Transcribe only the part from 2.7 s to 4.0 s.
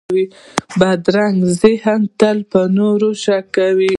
نورو شک کوي